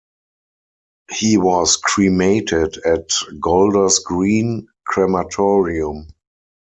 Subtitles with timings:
[1.11, 6.07] He was cremated at Golders Green crematorium.